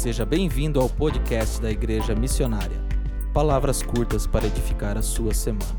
[0.00, 2.78] Seja bem-vindo ao podcast da Igreja Missionária.
[3.34, 5.76] Palavras curtas para edificar a sua semana.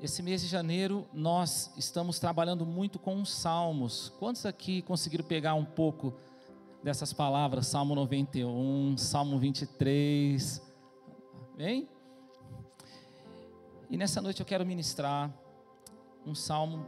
[0.00, 4.08] Esse mês de janeiro nós estamos trabalhando muito com os salmos.
[4.18, 6.14] Quantos aqui conseguiram pegar um pouco
[6.82, 7.66] dessas palavras?
[7.66, 10.62] Salmo 91, Salmo 23.
[11.58, 11.86] Bem?
[13.90, 15.30] E nessa noite eu quero ministrar
[16.26, 16.86] um salmo,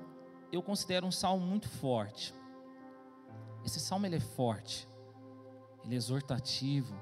[0.50, 2.32] eu considero um salmo muito forte.
[3.66, 4.88] Esse salmo ele é forte,
[5.84, 6.94] ele é exortativo,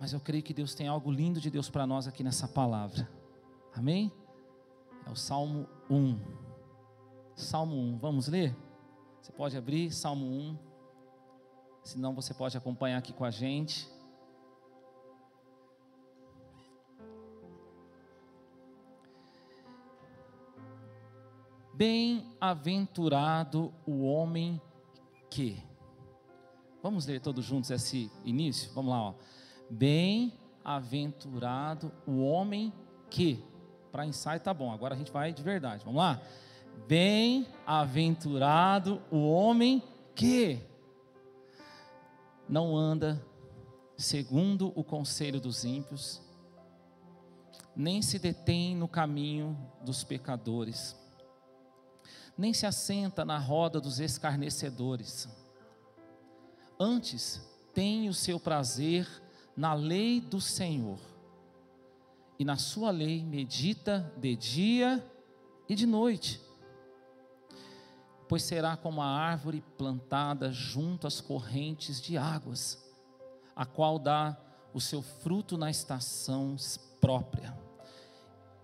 [0.00, 3.10] mas eu creio que Deus tem algo lindo de Deus para nós aqui nessa palavra.
[3.74, 4.12] Amém?
[5.04, 6.20] É o Salmo 1.
[7.34, 8.56] Salmo 1, vamos ler?
[9.20, 10.56] Você pode abrir Salmo 1.
[11.82, 13.90] Senão você pode acompanhar aqui com a gente.
[21.74, 24.62] Bem-aventurado o homem
[25.30, 25.62] que.
[26.82, 28.72] Vamos ler todos juntos esse início?
[28.74, 29.14] Vamos lá, ó.
[29.70, 32.72] Bem-aventurado o homem
[33.08, 33.44] que.
[33.92, 35.84] Para ensaio tá bom, agora a gente vai de verdade.
[35.84, 36.20] Vamos lá?
[36.86, 39.82] Bem-aventurado o homem
[40.14, 40.60] que
[42.48, 43.20] não anda
[43.96, 46.20] segundo o conselho dos ímpios,
[47.76, 50.96] nem se detém no caminho dos pecadores
[52.40, 55.28] nem se assenta na roda dos escarnecedores.
[56.78, 59.06] Antes, tem o seu prazer
[59.54, 60.98] na lei do Senhor,
[62.38, 65.04] e na sua lei medita de dia
[65.68, 66.40] e de noite.
[68.26, 72.82] Pois será como a árvore plantada junto às correntes de águas,
[73.54, 74.34] a qual dá
[74.72, 76.56] o seu fruto na estação
[77.02, 77.54] própria,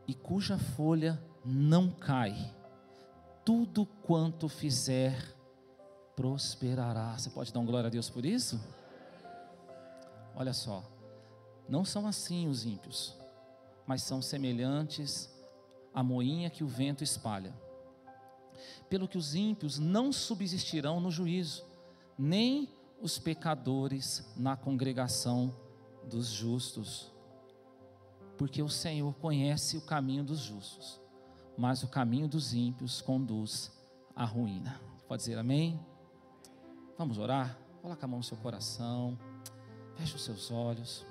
[0.09, 2.56] e cuja folha não cai
[3.47, 5.17] tudo quanto fizer
[6.17, 7.17] prosperará.
[7.17, 8.61] Você pode dar um glória a Deus por isso?
[10.35, 10.83] Olha só,
[11.69, 13.15] não são assim os ímpios,
[13.87, 15.31] mas são semelhantes
[15.95, 17.55] à moinha que o vento espalha.
[18.91, 21.65] Pelo que os ímpios não subsistirão no juízo,
[22.19, 22.69] nem
[23.01, 25.55] os pecadores na congregação
[26.03, 27.13] dos justos.
[28.37, 31.06] Porque o Senhor conhece o caminho dos justos
[31.57, 33.73] mas o caminho dos ímpios conduz
[34.15, 34.81] à ruína.
[35.09, 35.81] Pode dizer amém?
[36.99, 37.59] Vamos orar?
[37.81, 39.19] Coloca a mão no seu coração,
[39.95, 41.07] feche os seus olhos.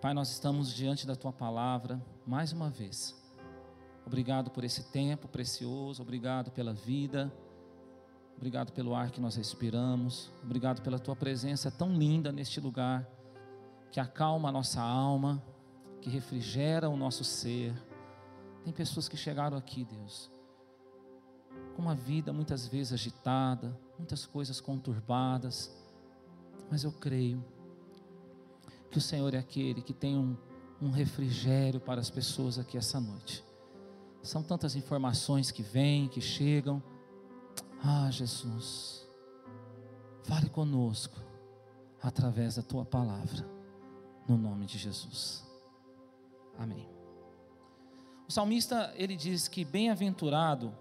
[0.00, 3.14] Pai, nós estamos diante da tua palavra mais uma vez.
[4.06, 7.32] Obrigado por esse tempo precioso, obrigado pela vida,
[8.36, 13.06] obrigado pelo ar que nós respiramos, obrigado pela tua presença tão linda neste lugar,
[13.92, 15.42] que acalma a nossa alma,
[16.00, 17.74] que refrigera o nosso ser
[18.64, 20.30] tem pessoas que chegaram aqui, Deus,
[21.74, 25.74] com uma vida muitas vezes agitada, muitas coisas conturbadas,
[26.70, 27.44] mas eu creio
[28.90, 30.36] que o Senhor é aquele que tem um,
[30.80, 33.44] um refrigério para as pessoas aqui essa noite.
[34.22, 36.82] São tantas informações que vêm, que chegam.
[37.82, 39.08] Ah, Jesus,
[40.24, 41.16] fale conosco
[42.02, 43.48] através da tua palavra,
[44.28, 45.44] no nome de Jesus.
[46.58, 46.99] Amém.
[48.30, 50.72] O salmista ele diz que bem-aventurado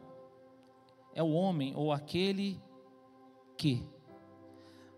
[1.15, 2.61] é o homem ou aquele
[3.57, 3.89] que.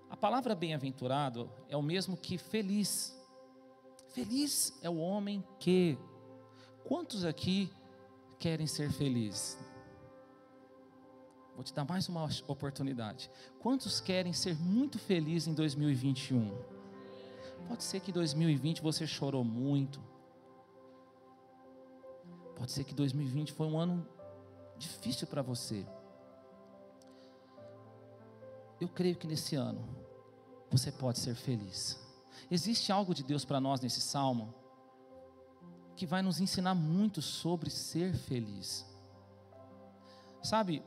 [0.09, 3.17] A palavra bem-aventurado é o mesmo que feliz.
[4.09, 5.97] Feliz é o homem que.
[6.83, 7.71] Quantos aqui
[8.37, 9.57] querem ser felizes?
[11.55, 13.31] Vou te dar mais uma oportunidade.
[13.59, 16.51] Quantos querem ser muito felizes em 2021?
[17.69, 20.03] Pode ser que em 2020 você chorou muito,
[22.61, 24.07] Pode ser que 2020 foi um ano
[24.77, 25.83] difícil para você.
[28.79, 29.83] Eu creio que nesse ano
[30.69, 31.99] você pode ser feliz.
[32.51, 34.53] Existe algo de Deus para nós nesse salmo
[35.95, 38.85] que vai nos ensinar muito sobre ser feliz.
[40.43, 40.83] Sabe,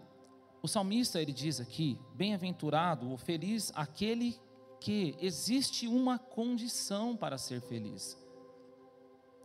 [0.62, 4.40] o salmista ele diz aqui: bem-aventurado ou feliz aquele
[4.80, 8.16] que existe uma condição para ser feliz.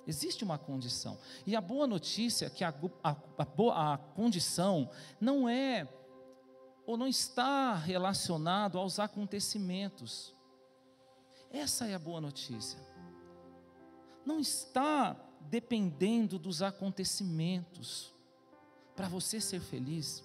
[0.10, 1.20] Existe uma condição.
[1.46, 2.74] E a boa notícia é que a,
[3.04, 4.90] a, a, a condição
[5.22, 5.88] não é
[6.84, 10.34] ou não está relacionado aos acontecimentos.
[11.52, 12.80] Essa é a boa notícia.
[14.26, 18.12] Não está dependendo dos acontecimentos.
[18.96, 20.24] Para você ser feliz,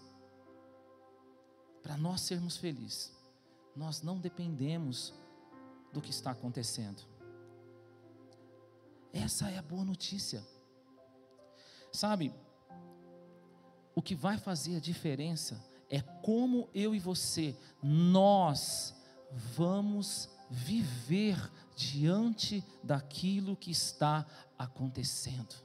[1.82, 3.12] para nós sermos felizes,
[3.76, 5.12] nós não dependemos
[5.92, 7.13] do que está acontecendo.
[9.14, 10.44] Essa é a boa notícia.
[11.92, 12.34] Sabe,
[13.94, 18.92] o que vai fazer a diferença é como eu e você, nós
[19.30, 21.38] vamos viver
[21.76, 24.26] diante daquilo que está
[24.58, 25.63] acontecendo.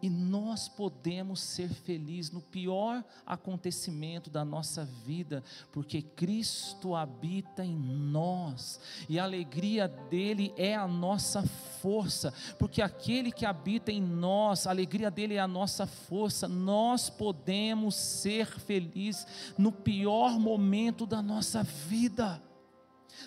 [0.00, 5.42] E nós podemos ser felizes no pior acontecimento da nossa vida,
[5.72, 11.42] porque Cristo habita em nós, e a alegria dele é a nossa
[11.80, 17.10] força, porque aquele que habita em nós, a alegria dele é a nossa força, nós
[17.10, 19.26] podemos ser felizes
[19.56, 22.42] no pior momento da nossa vida.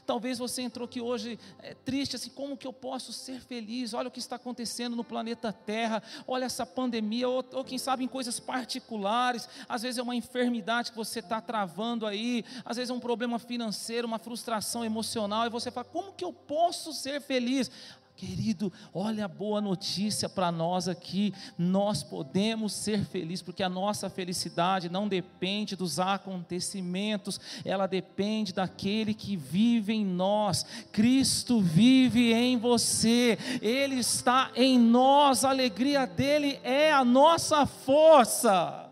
[0.06, 3.94] Talvez você entrou aqui hoje é, triste, assim, como que eu posso ser feliz?
[3.94, 8.04] Olha o que está acontecendo no planeta Terra, olha essa pandemia, ou, ou quem sabe
[8.04, 12.90] em coisas particulares, às vezes é uma enfermidade que você está travando aí, às vezes
[12.90, 17.22] é um problema financeiro, uma frustração emocional, e você fala, como que eu posso ser
[17.22, 17.70] feliz?
[18.16, 21.34] Querido, olha a boa notícia para nós aqui.
[21.58, 29.14] Nós podemos ser felizes, porque a nossa felicidade não depende dos acontecimentos, ela depende daquele
[29.14, 30.64] que vive em nós.
[30.92, 38.91] Cristo vive em você, Ele está em nós, a alegria dele é a nossa força.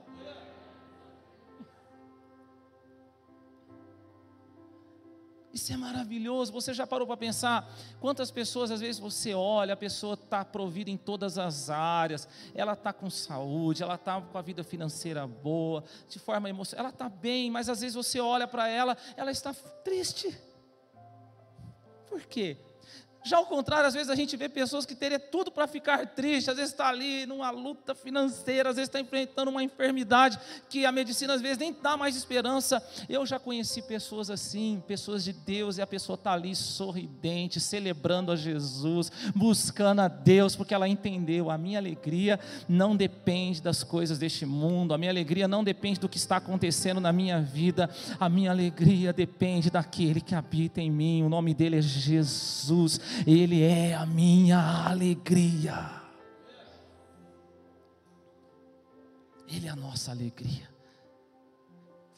[5.70, 6.52] Isso é maravilhoso.
[6.52, 10.90] Você já parou para pensar quantas pessoas às vezes você olha, a pessoa está provida
[10.90, 15.84] em todas as áreas, ela está com saúde, ela está com a vida financeira boa,
[16.08, 19.54] de forma emocional, ela está bem, mas às vezes você olha para ela, ela está
[19.84, 20.36] triste.
[22.08, 22.58] Por quê?
[23.24, 26.50] Já ao contrário, às vezes a gente vê pessoas que teriam tudo para ficar triste,
[26.50, 30.40] às vezes está ali numa luta financeira, às vezes está enfrentando uma enfermidade
[30.70, 32.82] que a medicina às vezes nem dá mais esperança.
[33.10, 38.32] Eu já conheci pessoas assim, pessoas de Deus, e a pessoa está ali sorridente, celebrando
[38.32, 42.40] a Jesus, buscando a Deus, porque ela entendeu: a minha alegria
[42.70, 47.02] não depende das coisas deste mundo, a minha alegria não depende do que está acontecendo
[47.02, 51.78] na minha vida, a minha alegria depende daquele que habita em mim, o nome dele
[51.78, 56.00] é Jesus ele é a minha alegria.
[59.48, 60.70] Ele é a nossa alegria.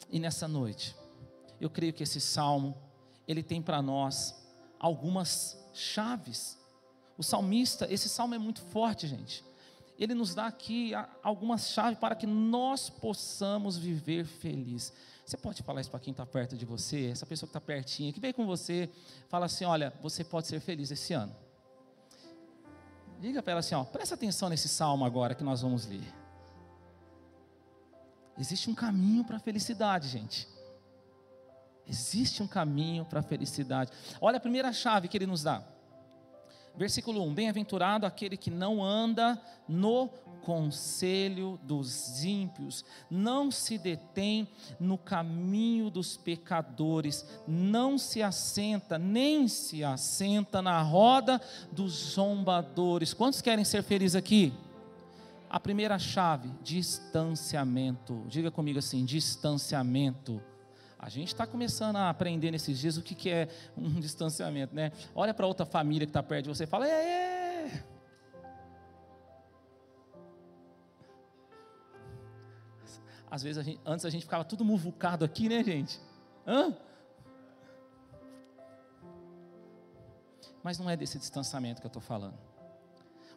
[0.09, 0.95] E nessa noite,
[1.59, 2.77] eu creio que esse salmo,
[3.27, 4.35] ele tem para nós
[4.77, 6.59] algumas chaves.
[7.17, 9.43] O salmista, esse salmo é muito forte, gente.
[9.97, 10.91] Ele nos dá aqui
[11.21, 14.91] algumas chaves para que nós possamos viver feliz.
[15.31, 18.11] Você pode falar isso para quem está perto de você, essa pessoa que está pertinho,
[18.11, 18.89] que veio com você,
[19.29, 21.33] fala assim: olha, você pode ser feliz esse ano.
[23.17, 26.03] Diga para ela assim: ó, presta atenção nesse salmo agora que nós vamos ler.
[28.37, 30.49] Existe um caminho para a felicidade, gente.
[31.87, 33.89] Existe um caminho para a felicidade.
[34.19, 35.63] Olha a primeira chave que ele nos dá.
[36.75, 40.09] Versículo 1: Bem-aventurado aquele que não anda no
[40.41, 44.47] conselho dos ímpios, não se detém
[44.79, 51.39] no caminho dos pecadores, não se assenta, nem se assenta na roda
[51.71, 53.13] dos zombadores.
[53.13, 54.53] Quantos querem ser felizes aqui?
[55.49, 58.23] A primeira chave, distanciamento.
[58.27, 60.41] Diga comigo assim: distanciamento.
[61.01, 64.91] A gente está começando a aprender nesses dias o que, que é um distanciamento, né?
[65.15, 67.83] Olha para outra família que está perto de você e fala: é, é.
[73.31, 75.99] Às vezes, a gente, antes a gente ficava tudo muvucado aqui, né, gente?
[76.45, 76.77] Hã?
[80.61, 82.37] Mas não é desse distanciamento que eu estou falando.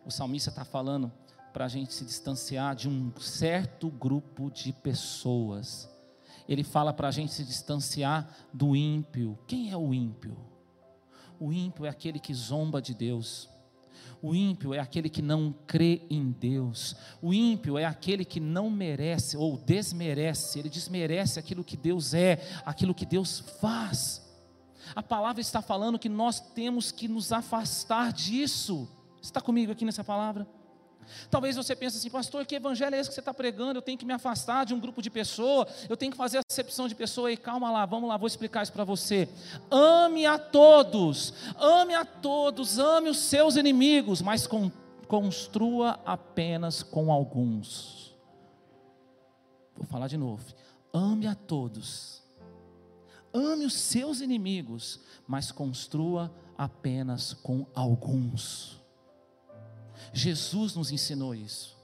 [0.04, 1.10] O salmista está falando
[1.50, 5.93] para a gente se distanciar de um certo grupo de pessoas
[6.48, 9.38] ele fala para a gente se distanciar do ímpio.
[9.46, 10.36] Quem é o ímpio?
[11.38, 13.48] O ímpio é aquele que zomba de Deus.
[14.22, 16.96] O ímpio é aquele que não crê em Deus.
[17.20, 22.40] O ímpio é aquele que não merece ou desmerece, ele desmerece aquilo que Deus é,
[22.64, 24.22] aquilo que Deus faz.
[24.94, 28.88] A palavra está falando que nós temos que nos afastar disso.
[29.20, 30.46] Está comigo aqui nessa palavra?
[31.30, 33.78] Talvez você pense assim, pastor, que evangelho é esse que você está pregando?
[33.78, 36.88] Eu tenho que me afastar de um grupo de pessoas, eu tenho que fazer acepção
[36.88, 37.30] de pessoa.
[37.30, 39.28] E calma lá, vamos lá, vou explicar isso para você.
[39.70, 44.70] Ame a todos, ame a todos, ame os seus inimigos, mas com,
[45.06, 48.14] construa apenas com alguns.
[49.76, 50.44] Vou falar de novo.
[50.92, 52.22] Ame a todos,
[53.32, 58.83] ame os seus inimigos, mas construa apenas com alguns.
[60.14, 61.74] Jesus nos ensinou isso.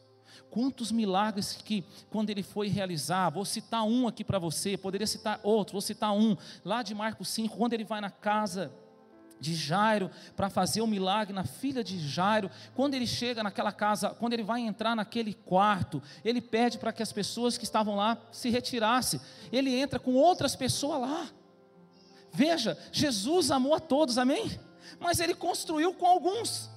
[0.51, 5.39] Quantos milagres que, quando ele foi realizar, vou citar um aqui para você, poderia citar
[5.43, 8.73] outro, vou citar um, lá de Marcos 5, quando ele vai na casa
[9.41, 12.51] de Jairo para fazer o um milagre na filha de Jairo.
[12.75, 17.03] Quando ele chega naquela casa, quando ele vai entrar naquele quarto, ele pede para que
[17.03, 19.21] as pessoas que estavam lá se retirassem.
[19.51, 21.29] Ele entra com outras pessoas lá.
[22.33, 24.61] Veja, Jesus amou a todos, amém?
[25.01, 26.70] Mas ele construiu com alguns.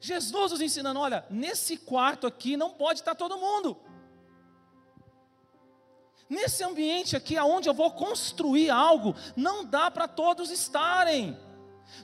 [0.00, 3.76] Jesus nos ensinando: olha, nesse quarto aqui não pode estar todo mundo.
[6.28, 11.38] Nesse ambiente aqui, aonde eu vou construir algo, não dá para todos estarem.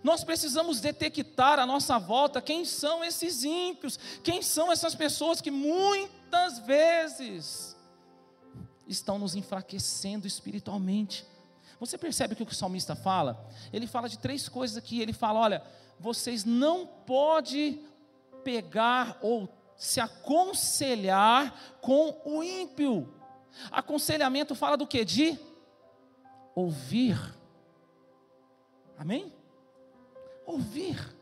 [0.03, 5.51] Nós precisamos detectar à nossa volta quem são esses ímpios, quem são essas pessoas que
[5.51, 7.77] muitas vezes
[8.89, 11.27] estão nos enfraquecendo espiritualmente.
[11.79, 13.47] Você percebe o que o salmista fala?
[13.73, 15.01] Ele fala de três coisas aqui.
[15.01, 15.63] Ele fala: olha,
[15.99, 17.85] vocês não podem
[18.43, 23.13] pegar ou se aconselhar com o ímpio.
[23.71, 25.05] Aconselhamento fala do que?
[25.05, 25.39] De
[26.55, 27.19] ouvir.
[28.97, 29.33] Amém?
[30.47, 31.15] Ouvir.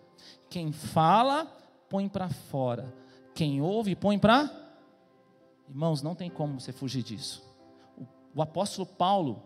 [0.51, 1.47] Quem fala,
[1.89, 2.93] põe para fora.
[3.35, 4.51] Quem ouve, põe para.
[5.69, 7.43] Irmãos, não tem como você fugir disso.
[7.97, 9.43] O, o apóstolo Paulo,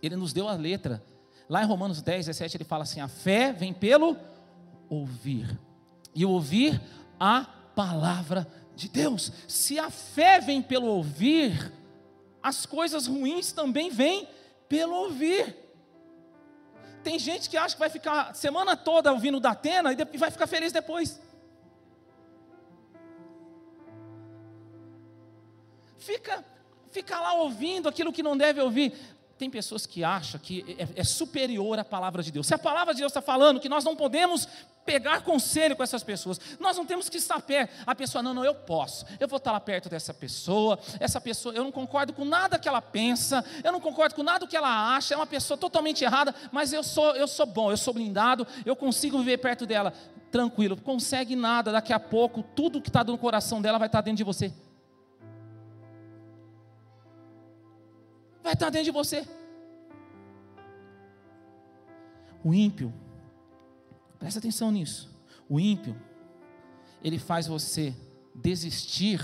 [0.00, 1.02] ele nos deu a letra.
[1.48, 4.16] Lá em Romanos 10, 17, ele fala assim: a fé vem pelo
[4.90, 5.58] ouvir.
[6.14, 6.78] E ouvir
[7.18, 9.32] a palavra de Deus.
[9.48, 11.72] Se a fé vem pelo ouvir,
[12.42, 14.28] as coisas ruins também vêm
[14.68, 15.56] pelo ouvir.
[17.02, 20.30] Tem gente que acha que vai ficar a semana toda ouvindo da Atena e vai
[20.30, 21.20] ficar feliz depois.
[25.96, 26.44] Fica,
[26.90, 28.94] fica lá ouvindo aquilo que não deve ouvir.
[29.40, 32.46] Tem pessoas que acham que é, é superior à palavra de Deus.
[32.46, 34.46] Se a palavra de Deus está falando que nós não podemos
[34.84, 37.72] pegar conselho com essas pessoas, nós não temos que estar perto.
[37.86, 39.06] A pessoa, não, não, eu posso.
[39.18, 40.78] Eu vou estar lá perto dessa pessoa.
[41.00, 44.46] Essa pessoa, eu não concordo com nada que ela pensa, eu não concordo com nada
[44.46, 45.14] que ela acha.
[45.14, 48.76] É uma pessoa totalmente errada, mas eu sou, eu sou bom, eu sou blindado, eu
[48.76, 49.94] consigo viver perto dela.
[50.30, 51.72] Tranquilo, consegue nada.
[51.72, 54.52] Daqui a pouco, tudo que está no coração dela vai estar dentro de você.
[58.42, 59.26] Vai estar dentro de você.
[62.42, 62.92] O ímpio,
[64.18, 65.10] presta atenção nisso.
[65.48, 65.96] O ímpio,
[67.02, 67.94] ele faz você
[68.34, 69.20] desistir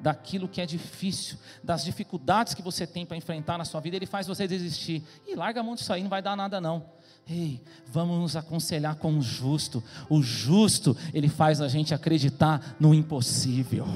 [0.00, 4.06] daquilo que é difícil, das dificuldades que você tem para enfrentar na sua vida, ele
[4.06, 5.02] faz você desistir.
[5.26, 6.84] E larga a mão disso aí, não vai dar nada não.
[7.28, 9.82] Ei, vamos nos aconselhar com o justo.
[10.08, 13.86] O justo, ele faz a gente acreditar no impossível.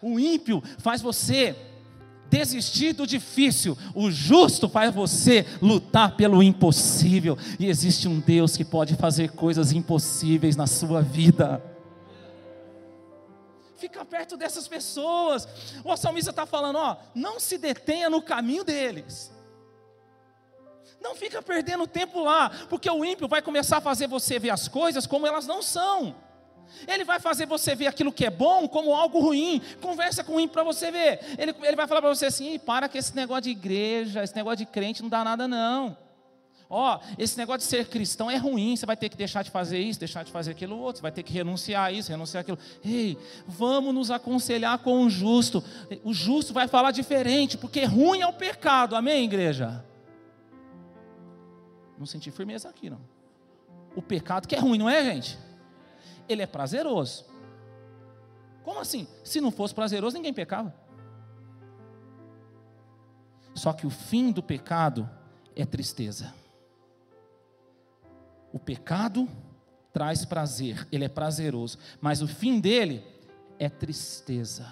[0.00, 1.56] O ímpio faz você
[2.32, 8.64] desistir do difícil, o justo faz você lutar pelo impossível, e existe um Deus que
[8.64, 11.62] pode fazer coisas impossíveis na sua vida.
[13.76, 15.46] Fica perto dessas pessoas.
[15.84, 19.30] O salmista está falando: ó, não se detenha no caminho deles.
[21.02, 24.68] Não fica perdendo tempo lá, porque o ímpio vai começar a fazer você ver as
[24.68, 26.14] coisas como elas não são.
[26.86, 29.60] Ele vai fazer você ver aquilo que é bom como algo ruim.
[29.80, 31.20] Conversa com ímpio para você ver.
[31.38, 34.58] Ele, ele vai falar para você assim: para que esse negócio de igreja, esse negócio
[34.58, 35.96] de crente não dá nada, não.
[36.74, 39.78] Ó, esse negócio de ser cristão é ruim, você vai ter que deixar de fazer
[39.78, 42.58] isso, deixar de fazer aquilo outro, você vai ter que renunciar a isso, renunciar aquilo.
[42.82, 45.62] Ei, vamos nos aconselhar com o justo.
[46.02, 49.84] O justo vai falar diferente, porque ruim é o pecado, amém, igreja?
[51.98, 53.02] Não senti firmeza aqui, não.
[53.94, 55.38] O pecado que é ruim, não é, gente?
[56.32, 57.24] Ele é prazeroso.
[58.64, 59.06] Como assim?
[59.24, 60.74] Se não fosse prazeroso, ninguém pecava.
[63.54, 65.08] Só que o fim do pecado
[65.54, 66.32] é tristeza.
[68.52, 69.28] O pecado
[69.92, 73.04] traz prazer, ele é prazeroso, mas o fim dele
[73.58, 74.66] é tristeza.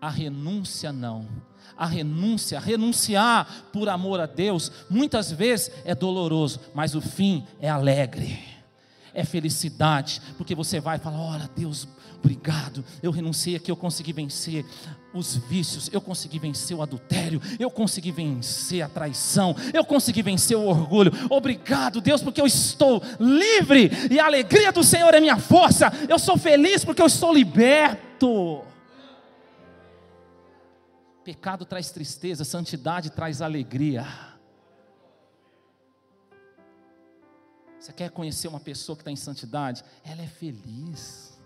[0.00, 1.26] A renúncia não.
[1.76, 7.68] A renúncia, renunciar por amor a Deus, muitas vezes é doloroso, mas o fim é
[7.68, 8.57] alegre
[9.18, 14.64] é felicidade, porque você vai falar: olha, Deus, obrigado, eu renunciei aqui, eu consegui vencer
[15.12, 20.56] os vícios, eu consegui vencer o adultério, eu consegui vencer a traição, eu consegui vencer
[20.56, 21.12] o orgulho.
[21.28, 25.92] Obrigado, Deus, porque eu estou livre e a alegria do Senhor é minha força.
[26.08, 28.62] Eu sou feliz porque eu estou liberto.
[31.24, 34.06] Pecado traz tristeza, santidade traz alegria.
[37.88, 39.82] Você quer conhecer uma pessoa que está em santidade?
[40.04, 41.40] Ela é feliz.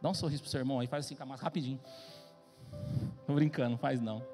[0.00, 1.78] Dá um sorriso para o seu irmão aí, faz assim com rapidinho.
[3.20, 4.26] Estou brincando, faz não.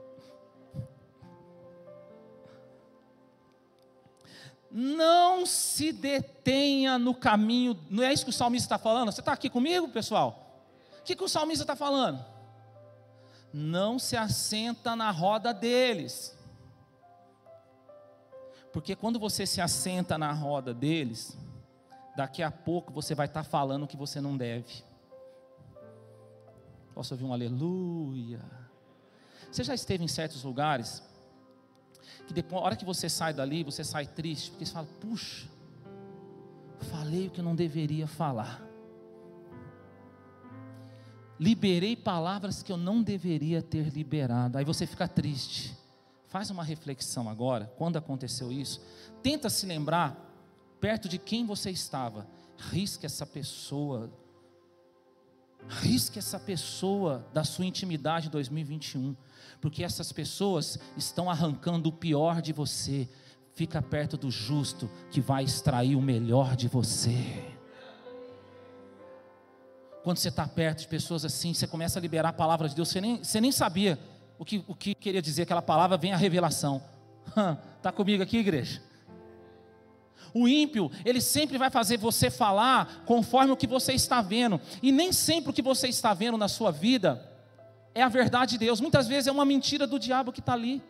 [4.71, 9.11] Não se detenha no caminho, não é isso que o salmista está falando?
[9.11, 10.65] Você está aqui comigo, pessoal?
[11.01, 12.25] O que, que o salmista está falando?
[13.53, 16.39] Não se assenta na roda deles
[18.73, 21.37] Porque quando você se assenta na roda deles,
[22.17, 24.85] daqui a pouco você vai estar falando o que você não deve.
[26.95, 28.41] Posso ouvir um aleluia?
[29.51, 31.03] Você já esteve em certos lugares
[32.27, 35.49] que depois, a hora que você sai dali, você sai triste, porque você fala, puxa,
[36.79, 38.63] falei o que eu não deveria falar.
[41.39, 44.59] Liberei palavras que eu não deveria ter liberado.
[44.59, 45.80] Aí você fica triste.
[46.31, 48.81] Faz uma reflexão agora, quando aconteceu isso.
[49.23, 50.17] Tenta se lembrar
[50.81, 52.27] perto de quem você estava.
[52.57, 54.11] Risque essa pessoa.
[55.69, 59.15] Risque essa pessoa da sua intimidade em 2021
[59.61, 63.09] porque essas pessoas estão arrancando o pior de você.
[63.55, 67.55] Fica perto do justo que vai extrair o melhor de você.
[70.03, 72.89] Quando você está perto de pessoas assim, você começa a liberar a palavra de Deus,
[72.89, 73.99] você nem, você nem sabia
[74.41, 76.83] o que, o que queria dizer aquela palavra, vem a revelação.
[77.77, 78.83] Está comigo aqui, igreja?
[80.33, 84.91] O ímpio, ele sempre vai fazer você falar conforme o que você está vendo, e
[84.91, 87.23] nem sempre o que você está vendo na sua vida
[87.95, 88.81] é a verdade de Deus.
[88.81, 90.83] Muitas vezes é uma mentira do diabo que está ali.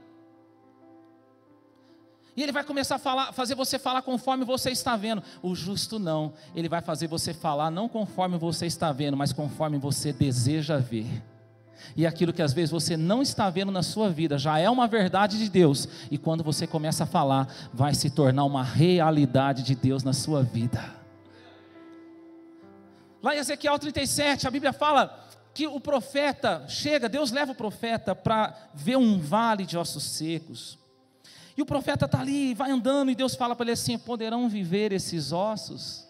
[2.36, 5.24] E ele vai começar a falar, fazer você falar conforme você está vendo.
[5.42, 6.34] O justo não.
[6.54, 11.20] Ele vai fazer você falar não conforme você está vendo, mas conforme você deseja ver.
[11.96, 14.86] E aquilo que às vezes você não está vendo na sua vida já é uma
[14.86, 15.88] verdade de Deus.
[16.10, 20.42] E quando você começa a falar, vai se tornar uma realidade de Deus na sua
[20.42, 21.00] vida.
[23.22, 28.14] Lá em Ezequiel 37, a Bíblia fala que o profeta chega, Deus leva o profeta
[28.14, 30.78] para ver um vale de ossos secos.
[31.56, 34.92] E o profeta está ali, vai andando, e Deus fala para ele assim: poderão viver
[34.92, 36.08] esses ossos?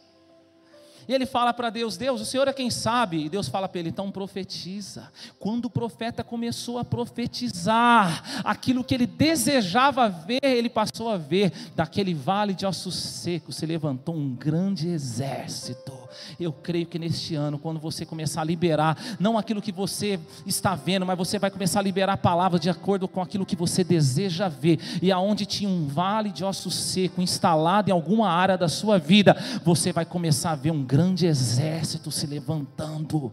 [1.11, 3.25] E ele fala para Deus: Deus, o Senhor é quem sabe.
[3.25, 5.11] E Deus fala para ele: então profetiza.
[5.41, 11.53] Quando o profeta começou a profetizar aquilo que ele desejava ver, ele passou a ver.
[11.75, 16.00] Daquele vale de ossos secos se levantou um grande exército.
[16.39, 20.75] Eu creio que neste ano, quando você começar a liberar, não aquilo que você está
[20.75, 23.83] vendo, mas você vai começar a liberar a palavra de acordo com aquilo que você
[23.85, 24.79] deseja ver.
[25.03, 29.37] E aonde tinha um vale de ossos seco instalado em alguma área da sua vida,
[29.65, 33.33] você vai começar a ver um grande exército se levantando.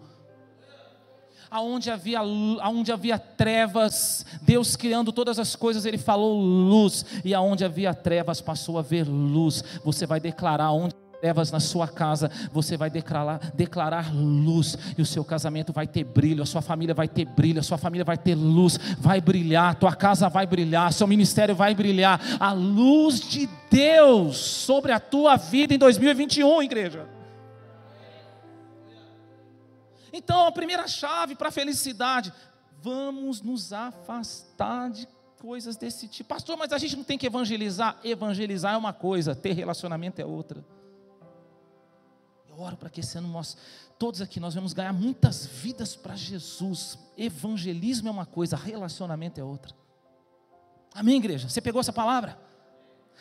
[1.50, 7.64] Aonde havia, aonde havia trevas, Deus criando todas as coisas, Ele falou luz, e aonde
[7.64, 9.64] havia trevas, passou a ver luz.
[9.84, 15.06] Você vai declarar onde trevas na sua casa, você vai declarar, declarar luz, e o
[15.06, 18.18] seu casamento vai ter brilho, a sua família vai ter brilho, a sua família vai
[18.18, 23.50] ter luz, vai brilhar, tua casa vai brilhar, seu ministério vai brilhar, a luz de
[23.70, 27.08] Deus sobre a tua vida em 2021, igreja.
[30.14, 32.34] Então, a primeira chave para a felicidade,
[32.82, 35.08] vamos nos afastar de
[35.40, 36.30] coisas desse tipo.
[36.30, 37.98] Pastor, mas a gente não tem que evangelizar.
[38.04, 40.64] Evangelizar é uma coisa, ter relacionamento é outra.
[42.58, 43.56] Eu oro para que esse ano nós,
[44.00, 46.98] todos aqui, nós vamos ganhar muitas vidas para Jesus.
[47.16, 49.76] Evangelismo é uma coisa, relacionamento é outra.
[50.92, 51.48] Amém, igreja?
[51.48, 52.36] Você pegou essa palavra?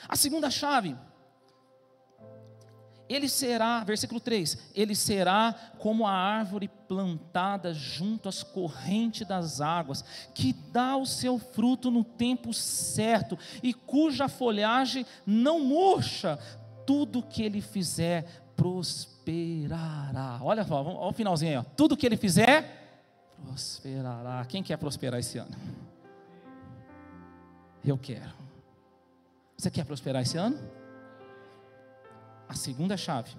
[0.08, 0.96] A segunda chave,
[3.10, 10.02] ele será, versículo 3: Ele será como a árvore plantada junto às correntes das águas,
[10.34, 16.38] que dá o seu fruto no tempo certo e cuja folhagem não murcha,
[16.86, 18.24] tudo que ele fizer
[18.56, 19.15] prosperará.
[20.42, 21.64] Olha, olha o finalzinho aí, ó.
[21.76, 22.86] tudo que ele fizer
[23.42, 24.44] prosperará.
[24.44, 25.56] Quem quer prosperar esse ano?
[27.84, 28.32] Eu quero.
[29.56, 30.58] Você quer prosperar esse ano?
[32.48, 33.30] A segunda chave.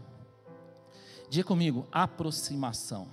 [1.29, 3.07] Diga comigo, aproximação.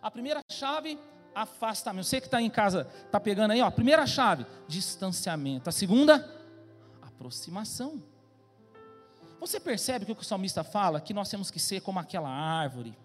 [0.00, 0.98] A primeira chave,
[1.34, 2.04] afastamento.
[2.04, 3.66] Você que está em casa, está pegando aí, ó.
[3.66, 5.68] A primeira chave, distanciamento.
[5.68, 6.32] A segunda,
[7.02, 8.02] aproximação.
[9.40, 11.00] Você percebe que o que o salmista fala?
[11.00, 12.96] Que nós temos que ser como aquela árvore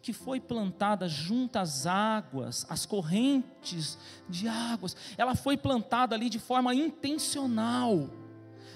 [0.00, 4.96] que foi plantada junto às águas, as correntes de águas.
[5.16, 8.10] Ela foi plantada ali de forma intencional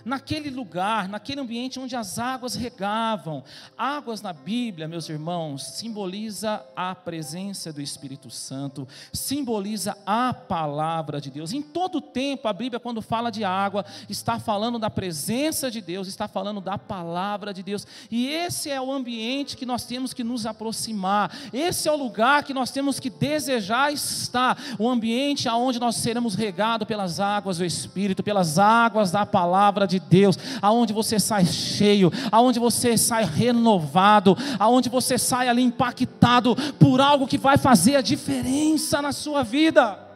[0.04, 3.42] naquele lugar, naquele ambiente onde as águas regavam.
[3.76, 11.30] Águas na Bíblia, meus irmãos, simboliza a presença do Espírito Santo, simboliza a palavra de
[11.30, 11.52] Deus.
[11.52, 16.08] Em todo tempo, a Bíblia, quando fala de água, está falando da presença de Deus,
[16.08, 17.86] está falando da palavra de Deus.
[18.10, 22.44] E esse é o ambiente que nós temos que nos aproximar, esse é o lugar
[22.44, 27.64] que nós temos que desejar estar, o ambiente aonde nós seremos regados pelas águas do
[27.64, 34.36] Espírito, pelas águas da palavra de Deus, aonde você sai cheio, aonde você sai renovado,
[34.58, 40.06] aonde você sai ali impactado por algo que vai fazer a diferença na sua vida.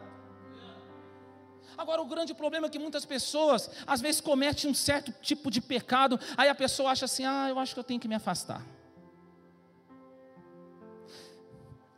[1.77, 5.59] Agora, o grande problema é que muitas pessoas, às vezes, cometem um certo tipo de
[5.59, 8.65] pecado, aí a pessoa acha assim: ah, eu acho que eu tenho que me afastar.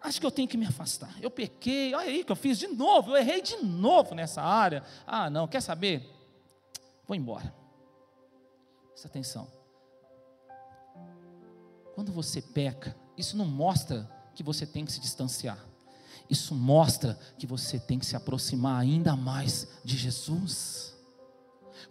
[0.05, 1.15] Acho que eu tenho que me afastar.
[1.19, 4.83] Eu pequei, olha aí que eu fiz de novo, eu errei de novo nessa área.
[5.05, 6.07] Ah, não, quer saber?
[7.07, 7.51] Vou embora.
[8.95, 9.51] Presta atenção.
[11.93, 15.59] Quando você peca, isso não mostra que você tem que se distanciar.
[16.29, 20.95] Isso mostra que você tem que se aproximar ainda mais de Jesus.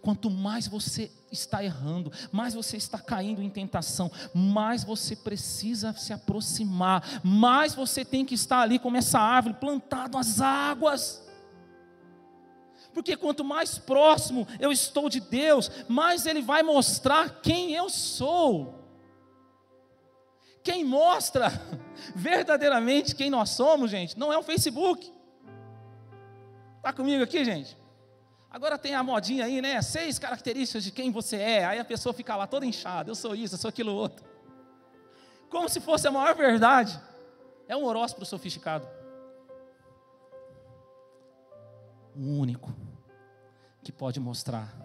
[0.01, 6.11] Quanto mais você está errando, mais você está caindo em tentação, mais você precisa se
[6.11, 11.23] aproximar, mais você tem que estar ali como essa árvore plantado às águas.
[12.95, 18.73] Porque quanto mais próximo eu estou de Deus, mais Ele vai mostrar quem eu sou.
[20.63, 21.51] Quem mostra
[22.15, 25.11] verdadeiramente quem nós somos, gente, não é o Facebook.
[26.77, 27.77] Está comigo aqui, gente?
[28.49, 29.81] Agora tem a modinha aí, né?
[29.81, 31.65] Seis características de quem você é.
[31.65, 33.11] Aí a pessoa fica lá toda inchada.
[33.11, 34.25] Eu sou isso, eu sou aquilo outro.
[35.49, 36.97] Como se fosse a maior verdade.
[37.67, 38.87] É um horóscopo sofisticado.
[42.15, 42.84] O único
[43.85, 44.75] que pode mostrar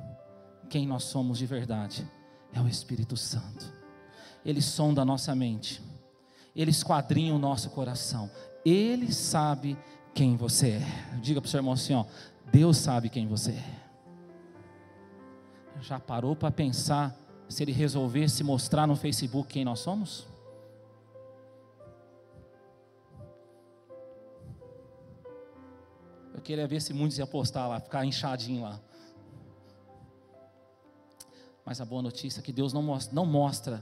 [0.68, 2.08] quem nós somos de verdade
[2.52, 3.80] é o Espírito Santo
[4.44, 5.82] ele sonda a nossa mente,
[6.54, 8.30] ele esquadrinha o nosso coração,
[8.64, 9.78] ele sabe
[10.14, 11.18] quem você é.
[11.20, 12.04] Diga para o seu irmão assim: ó,
[12.50, 13.80] Deus sabe quem você é.
[15.80, 17.16] Já parou para pensar
[17.48, 20.28] se ele resolvesse mostrar no Facebook quem nós somos?
[26.34, 28.80] Eu queria ver se muitos iam postar lá, ficar inchadinho lá.
[31.70, 33.80] Mas a boa notícia é que Deus não mostra, não mostra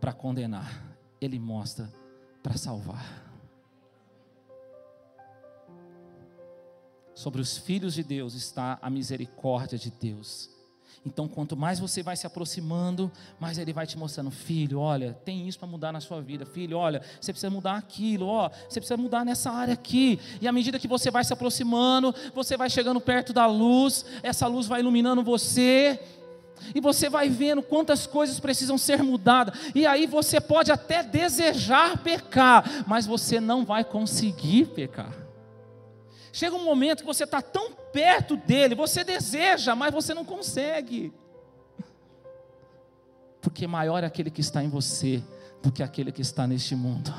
[0.00, 1.92] para condenar, ele mostra
[2.40, 3.28] para salvar.
[7.12, 10.48] Sobre os filhos de Deus está a misericórdia de Deus.
[11.04, 13.10] Então, quanto mais você vai se aproximando,
[13.40, 16.78] mais Ele vai te mostrando, filho, olha, tem isso para mudar na sua vida, filho,
[16.78, 20.20] olha, você precisa mudar aquilo, ó, você precisa mudar nessa área aqui.
[20.40, 24.46] E à medida que você vai se aproximando, você vai chegando perto da luz, essa
[24.46, 26.00] luz vai iluminando você,
[26.74, 31.98] e você vai vendo quantas coisas precisam ser mudadas, e aí você pode até desejar
[32.02, 35.12] pecar, mas você não vai conseguir pecar.
[36.32, 41.12] Chega um momento que você está tão perto dele, você deseja, mas você não consegue,
[43.40, 45.22] porque maior é aquele que está em você
[45.62, 47.12] do que aquele que está neste mundo.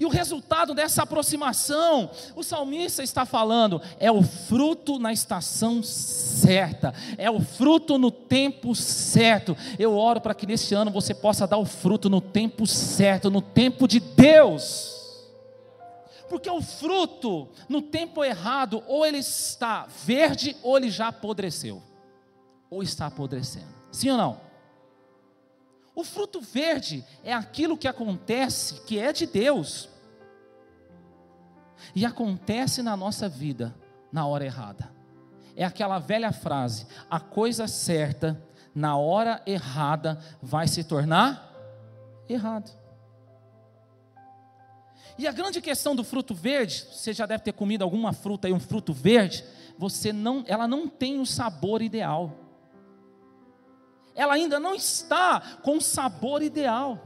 [0.00, 6.94] E o resultado dessa aproximação, o salmista está falando, é o fruto na estação certa,
[7.16, 9.56] é o fruto no tempo certo.
[9.76, 13.42] Eu oro para que neste ano você possa dar o fruto no tempo certo, no
[13.42, 14.96] tempo de Deus.
[16.28, 21.82] Porque o fruto, no tempo errado, ou ele está verde, ou ele já apodreceu,
[22.70, 23.66] ou está apodrecendo.
[23.90, 24.47] Sim ou não?
[25.98, 29.88] O fruto verde é aquilo que acontece, que é de Deus,
[31.92, 33.74] e acontece na nossa vida
[34.12, 34.92] na hora errada.
[35.56, 38.40] É aquela velha frase: a coisa certa
[38.72, 41.52] na hora errada vai se tornar
[42.28, 42.70] errado.
[45.18, 48.52] E a grande questão do fruto verde, você já deve ter comido alguma fruta aí,
[48.52, 49.44] um fruto verde,
[49.76, 52.47] você não, ela não tem o sabor ideal
[54.18, 56.98] ela ainda não está com o sabor ideal.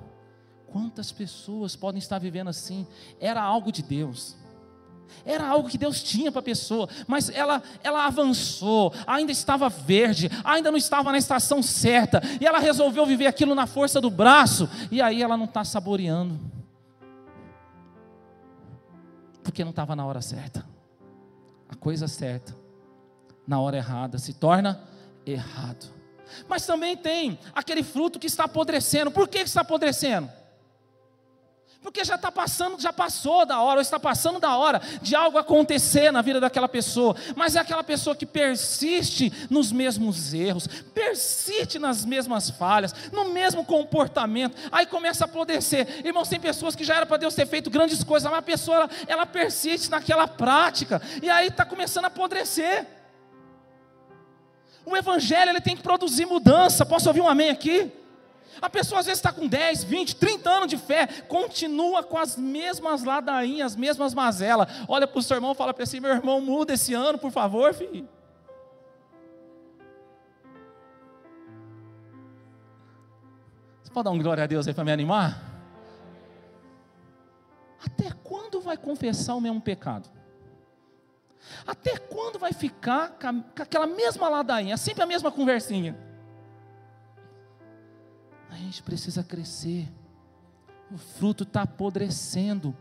[0.66, 2.86] Quantas pessoas podem estar vivendo assim?
[3.20, 4.34] Era algo de Deus.
[5.22, 10.30] Era algo que Deus tinha para a pessoa, mas ela, ela avançou, ainda estava verde,
[10.42, 14.66] ainda não estava na estação certa, e ela resolveu viver aquilo na força do braço,
[14.90, 16.40] e aí ela não está saboreando,
[19.44, 20.64] porque não estava na hora certa.
[21.68, 22.56] A coisa certa,
[23.46, 24.82] na hora errada, se torna
[25.26, 26.01] errado.
[26.48, 29.10] Mas também tem aquele fruto que está apodrecendo.
[29.10, 30.30] Por que está apodrecendo?
[31.82, 35.36] Porque já está passando, já passou da hora, ou está passando da hora de algo
[35.36, 37.16] acontecer na vida daquela pessoa.
[37.34, 43.64] Mas é aquela pessoa que persiste nos mesmos erros, persiste nas mesmas falhas, no mesmo
[43.64, 44.56] comportamento.
[44.70, 46.06] Aí começa a apodrecer.
[46.06, 48.76] Irmãos, tem pessoas que já era para Deus ter feito grandes coisas, mas a pessoa
[48.76, 51.02] ela, ela persiste naquela prática.
[51.20, 53.01] E aí está começando a apodrecer.
[54.84, 56.84] O evangelho ele tem que produzir mudança.
[56.84, 57.90] Posso ouvir um amém aqui?
[58.60, 62.36] A pessoa às vezes está com 10, 20, 30 anos de fé, continua com as
[62.36, 64.68] mesmas ladainhas, as mesmas mazelas.
[64.86, 67.30] Olha para o seu irmão e fala para assim: meu irmão, muda esse ano, por
[67.30, 68.08] favor, filho.
[73.82, 75.42] Você pode dar um glória a Deus aí para me animar?
[77.84, 80.08] Até quando vai confessar o mesmo pecado?
[81.66, 85.96] Até quando vai ficar com aquela mesma ladainha, sempre a mesma conversinha?
[88.50, 89.88] A gente precisa crescer.
[90.90, 92.76] O fruto está apodrecendo.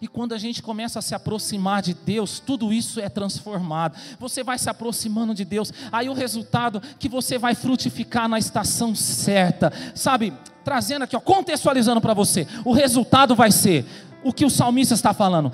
[0.00, 3.96] E quando a gente começa a se aproximar de Deus, tudo isso é transformado.
[4.18, 8.94] Você vai se aproximando de Deus, aí o resultado que você vai frutificar na estação
[8.94, 10.32] certa, sabe?
[10.64, 13.84] Trazendo aqui, ó, contextualizando para você, o resultado vai ser
[14.24, 15.52] o que o salmista está falando: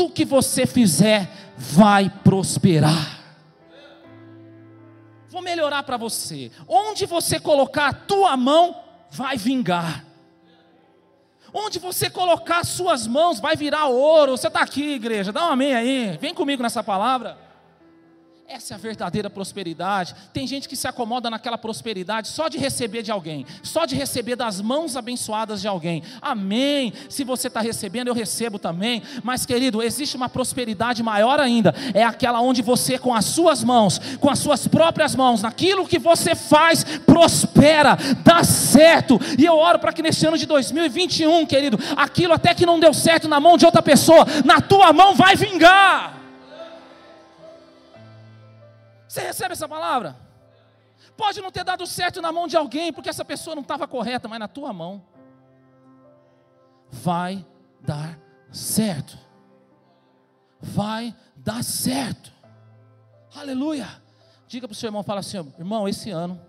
[0.00, 3.20] tudo que você fizer vai prosperar.
[5.28, 6.50] Vou melhorar para você.
[6.66, 10.06] Onde você colocar a tua mão, vai vingar.
[11.52, 14.38] Onde você colocar suas mãos vai virar ouro.
[14.38, 16.18] Você está aqui, igreja, dá um amém aí.
[16.18, 17.36] Vem comigo nessa palavra.
[18.52, 20.12] Essa é a verdadeira prosperidade.
[20.32, 24.34] Tem gente que se acomoda naquela prosperidade só de receber de alguém, só de receber
[24.34, 26.02] das mãos abençoadas de alguém.
[26.20, 26.92] Amém.
[27.08, 29.04] Se você está recebendo, eu recebo também.
[29.22, 31.72] Mas, querido, existe uma prosperidade maior ainda.
[31.94, 36.00] É aquela onde você, com as suas mãos, com as suas próprias mãos, naquilo que
[36.00, 39.20] você faz, prospera, dá certo.
[39.38, 42.92] E eu oro para que neste ano de 2021, querido, aquilo até que não deu
[42.92, 46.19] certo na mão de outra pessoa, na tua mão vai vingar.
[49.10, 50.16] Você recebe essa palavra?
[51.16, 54.28] Pode não ter dado certo na mão de alguém, porque essa pessoa não estava correta,
[54.28, 55.04] mas na tua mão
[56.88, 57.44] vai
[57.80, 58.16] dar
[58.52, 59.18] certo.
[60.60, 62.30] Vai dar certo.
[63.34, 63.88] Aleluia.
[64.46, 66.40] Diga para o seu irmão, fala assim, irmão, esse ano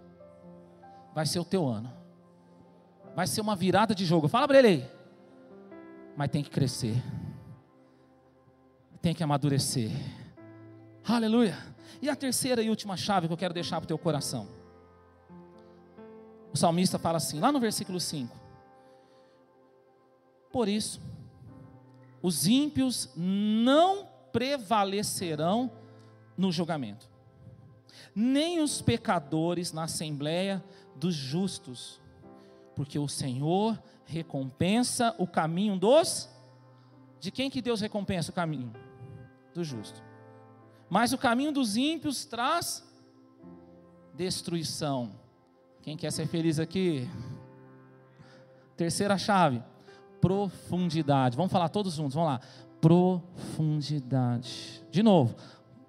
[1.15, 1.91] vai ser o teu ano.
[3.15, 4.28] Vai ser uma virada de jogo.
[4.28, 4.91] Fala para ele aí.
[6.15, 7.02] Mas tem que crescer.
[9.02, 9.89] Tem que amadurecer.
[11.04, 11.71] Aleluia.
[12.01, 14.47] E a terceira e última chave que eu quero deixar para o teu coração.
[16.54, 18.36] O salmista fala assim, lá no versículo 5:
[20.51, 21.01] Por isso,
[22.21, 25.71] os ímpios não prevalecerão
[26.38, 27.10] no julgamento,
[28.13, 30.63] nem os pecadores na assembleia
[30.95, 32.01] dos justos,
[32.75, 36.30] porque o Senhor recompensa o caminho dos.
[37.19, 38.73] De quem que Deus recompensa o caminho?
[39.54, 40.11] Do justo.
[40.91, 42.86] Mas o caminho dos ímpios traz
[44.13, 45.13] destruição.
[45.82, 47.10] Quem quer ser feliz aqui?
[48.75, 49.63] Terceira chave:
[50.19, 51.38] profundidade.
[51.38, 52.41] Vamos falar todos juntos, vamos lá.
[52.82, 54.84] Profundidade.
[54.91, 55.34] De novo,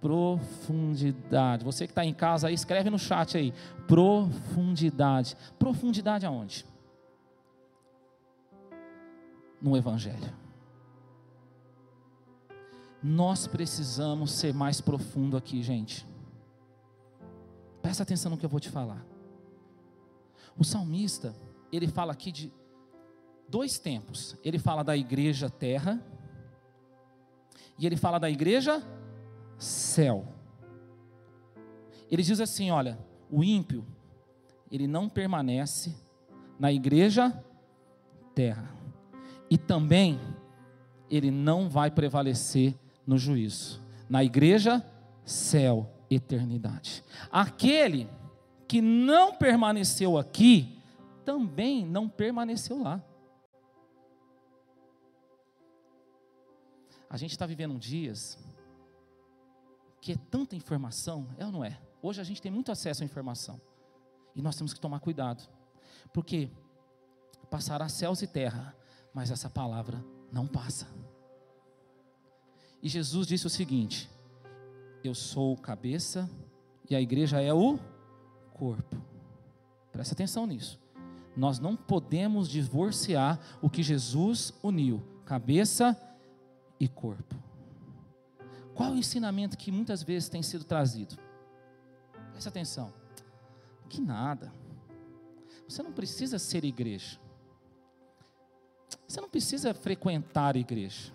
[0.01, 1.65] profundidade.
[1.65, 3.53] Você que está em casa aí, escreve no chat aí.
[3.89, 5.37] Profundidade.
[5.59, 6.65] Profundidade aonde?
[9.61, 10.33] No Evangelho.
[13.03, 16.07] Nós precisamos ser mais profundo aqui, gente.
[17.81, 19.05] Presta atenção no que eu vou te falar.
[20.57, 21.35] O salmista,
[21.73, 22.53] ele fala aqui de
[23.49, 24.37] dois tempos.
[24.45, 26.01] Ele fala da igreja terra
[27.77, 28.83] e ele fala da igreja
[29.59, 30.27] céu.
[32.11, 32.99] Ele diz assim, olha,
[33.31, 33.85] o ímpio,
[34.71, 35.97] ele não permanece
[36.59, 37.43] na igreja
[38.35, 38.73] terra.
[39.51, 40.21] E também
[41.11, 43.81] ele não vai prevalecer no juízo.
[44.09, 44.85] Na igreja,
[45.25, 47.05] céu, eternidade.
[47.31, 48.09] Aquele
[48.69, 50.79] que não permaneceu aqui,
[51.25, 53.03] também não permaneceu lá.
[57.09, 58.39] A gente está vivendo dias
[60.01, 61.79] que é tanta informação, é ou não é?
[62.03, 63.61] Hoje a gente tem muito acesso à informação.
[64.35, 65.49] E nós temos que tomar cuidado.
[66.13, 66.51] Porque
[67.51, 68.75] passará céus e terra,
[69.15, 70.89] mas essa palavra não passa.
[72.83, 74.11] E Jesus disse o seguinte:
[75.05, 76.29] Eu sou o cabeça
[76.91, 77.79] e a igreja é o
[78.53, 79.01] corpo.
[79.93, 80.81] Presta atenção nisso.
[81.37, 85.97] Nós não podemos divorciar o que Jesus uniu, cabeça
[86.79, 87.37] e corpo.
[88.75, 91.17] Qual o ensinamento que muitas vezes tem sido trazido?
[92.33, 92.93] Presta atenção.
[93.89, 94.53] Que nada.
[95.69, 97.19] Você não precisa ser igreja.
[99.07, 101.13] Você não precisa frequentar a igreja.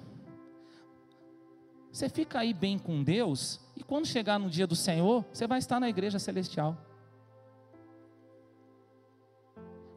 [1.97, 5.57] Você fica aí bem com Deus, e quando chegar no dia do Senhor, você vai
[5.57, 6.77] estar na igreja celestial.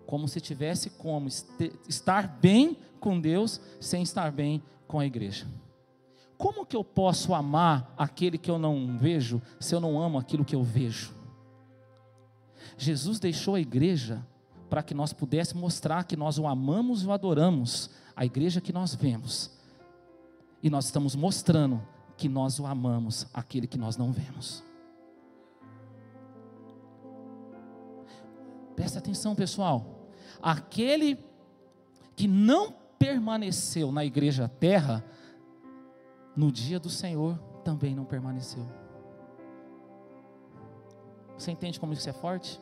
[0.07, 1.29] Como se tivesse como
[1.87, 5.47] estar bem com Deus sem estar bem com a igreja.
[6.39, 10.43] Como que eu posso amar aquele que eu não vejo se eu não amo aquilo
[10.43, 11.15] que eu vejo?
[12.79, 14.27] Jesus deixou a igreja
[14.71, 18.73] para que nós pudéssemos mostrar que nós o amamos e o adoramos, a igreja que
[18.73, 19.60] nós vemos
[20.63, 21.81] e nós estamos mostrando
[22.17, 24.63] que nós o amamos, aquele que nós não vemos.
[28.77, 30.11] Presta atenção, pessoal.
[30.43, 31.19] Aquele
[32.15, 35.05] que não permaneceu na igreja terra,
[36.37, 38.67] no dia do Senhor também não permaneceu.
[41.37, 42.61] Você entende como isso é forte?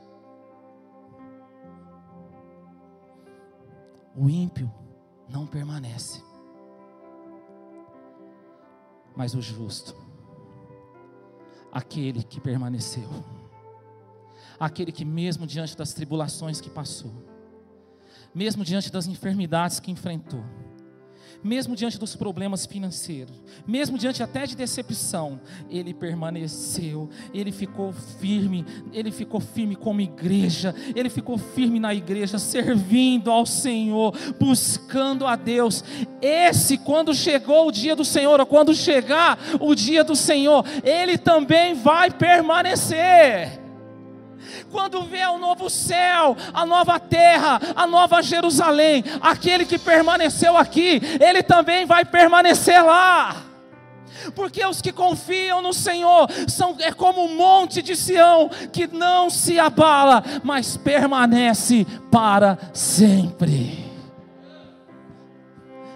[4.17, 4.73] O ímpio
[5.29, 6.23] não permanece,
[9.19, 9.97] mas o justo,
[11.73, 13.09] aquele que permaneceu,
[14.61, 17.13] aquele que, mesmo diante das tribulações que passou,
[18.33, 20.45] mesmo diante das enfermidades que enfrentou,
[21.43, 23.35] mesmo diante dos problemas financeiros,
[23.67, 30.75] mesmo diante até de decepção, ele permaneceu, ele ficou firme, ele ficou firme como igreja,
[30.95, 35.85] ele ficou firme na igreja, servindo ao Senhor, buscando a Deus.
[36.21, 41.17] Esse, quando chegou o dia do Senhor, ou quando chegar o dia do Senhor, ele
[41.17, 43.68] também vai permanecer
[44.71, 51.01] quando vê o novo céu, a nova terra, a nova Jerusalém, aquele que permaneceu aqui,
[51.21, 53.37] ele também vai permanecer lá.
[54.35, 59.31] Porque os que confiam no Senhor são é como um monte de Sião que não
[59.31, 63.88] se abala, mas permanece para sempre.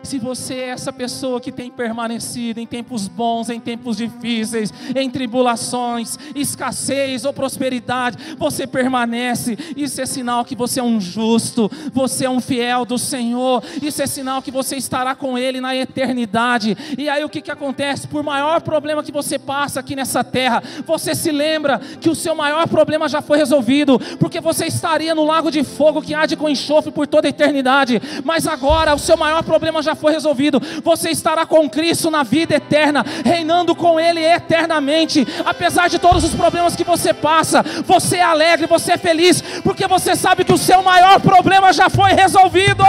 [0.02, 5.08] Se você é essa pessoa que tem permanecido em tempos bons, em tempos difíceis, em
[5.08, 9.56] tribulações, escassez ou prosperidade, você permanece.
[9.76, 13.62] Isso é sinal que você é um justo, você é um fiel do Senhor.
[13.80, 16.76] Isso é sinal que você estará com Ele na eternidade.
[16.98, 18.08] E aí o que, que acontece?
[18.08, 22.34] Por maior problema que você passa aqui nessa terra, você se lembra que o seu
[22.34, 26.48] maior problema já foi resolvido, porque você estaria no lago de fogo que arde com
[26.48, 28.00] enxofre por toda a eternidade.
[28.24, 30.60] Mas agora o seu maior problema já já foi resolvido.
[30.82, 35.26] Você estará com Cristo na vida eterna, reinando com Ele eternamente.
[35.44, 39.86] Apesar de todos os problemas que você passa, você é alegre, você é feliz, porque
[39.86, 42.84] você sabe que o seu maior problema já foi resolvido.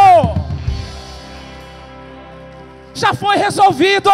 [2.94, 4.10] Já foi resolvido.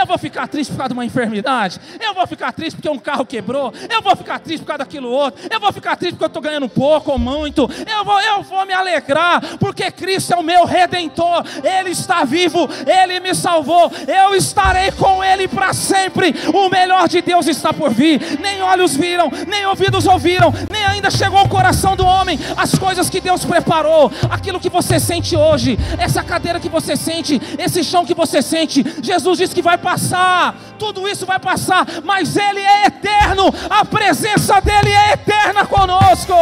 [0.00, 1.78] Eu vou ficar triste por causa de uma enfermidade.
[2.00, 3.70] Eu vou ficar triste porque um carro quebrou.
[3.88, 5.38] Eu vou ficar triste por causa daquilo outro.
[5.50, 7.70] Eu vou ficar triste porque eu estou ganhando pouco ou muito.
[7.86, 11.44] Eu vou, eu vou me alegrar porque Cristo é o meu redentor.
[11.62, 12.66] Ele está vivo.
[12.86, 13.92] Ele me salvou.
[14.08, 16.34] Eu estarei com Ele para sempre.
[16.54, 18.40] O melhor de Deus está por vir.
[18.40, 23.10] Nem olhos viram, nem ouvidos ouviram, nem ainda chegou ao coração do homem as coisas
[23.10, 24.10] que Deus preparou.
[24.30, 28.84] Aquilo que você sente hoje, essa cadeira que você sente, esse chão que você sente.
[29.02, 34.60] Jesus disse que vai passar, tudo isso vai passar, mas Ele é eterno, a presença
[34.60, 36.32] dEle é eterna conosco.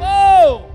[0.00, 0.67] Oh!